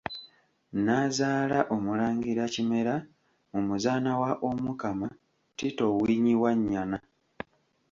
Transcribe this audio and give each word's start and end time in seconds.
N'azaala 0.85 1.59
omulangira 1.75 2.43
Kimera 2.53 2.95
mu 3.51 3.59
muzaana 3.67 4.11
wa 4.21 4.31
Omukama 4.49 5.07
Tito 5.57 5.85
Winyi 6.01 6.33
Wanyana. 6.41 6.97